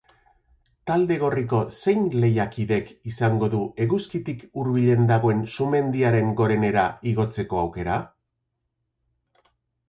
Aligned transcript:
Talde 0.91 1.15
gorriko 1.23 1.57
zein 1.81 2.07
lehiakidek 2.23 2.89
izango 3.11 3.49
du 3.55 3.59
eguzkitik 3.85 4.47
hurbilen 4.63 5.05
dagoen 5.13 5.45
sumendiaren 5.57 6.33
gorenera 6.41 6.87
igotzeko 7.13 7.61
aukera? 7.67 8.01